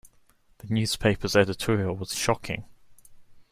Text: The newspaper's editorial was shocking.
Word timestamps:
The 0.57 0.73
newspaper's 0.73 1.35
editorial 1.35 1.95
was 1.95 2.15
shocking. 2.15 2.65